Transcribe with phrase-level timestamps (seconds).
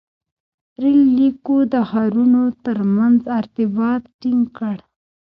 [0.81, 4.77] •رېل لیکو د ښارونو تر منځ ارتباط ټینګ کړ.